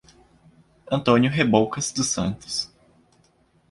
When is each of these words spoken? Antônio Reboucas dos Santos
Antônio 0.89 1.29
Reboucas 1.29 1.91
dos 1.91 2.07
Santos 2.07 2.71